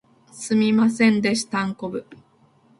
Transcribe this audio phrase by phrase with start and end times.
[0.31, 2.07] すみませんでしたんこぶ